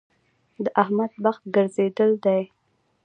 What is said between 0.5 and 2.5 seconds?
د احمد بخت ګرځېدل دی.